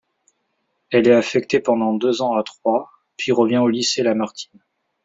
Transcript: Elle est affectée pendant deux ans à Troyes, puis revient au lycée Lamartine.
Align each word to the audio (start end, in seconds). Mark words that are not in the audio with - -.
Elle 0.89 1.07
est 1.07 1.13
affectée 1.13 1.59
pendant 1.59 1.93
deux 1.93 2.23
ans 2.23 2.35
à 2.35 2.41
Troyes, 2.41 2.89
puis 3.17 3.31
revient 3.31 3.59
au 3.59 3.67
lycée 3.67 4.01
Lamartine. 4.01 4.59